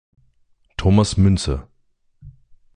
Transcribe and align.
Thomas 0.77 1.15
Müntzer. 1.15 1.67